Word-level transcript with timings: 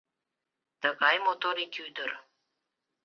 Тыгай 0.81 1.15
мотор 1.25 1.57
ик 1.65 1.73
ӱдыр 1.85 2.11